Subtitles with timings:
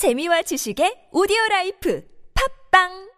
[0.00, 2.00] 재미와 지식의 오디오 라이프.
[2.32, 3.09] 팝빵